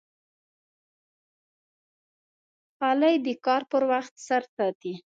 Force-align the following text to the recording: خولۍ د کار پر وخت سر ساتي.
خولۍ 2.75 3.15
د 3.25 3.27
کار 3.45 3.61
پر 3.71 3.83
وخت 3.91 4.13
سر 4.27 4.43
ساتي. 4.55 4.93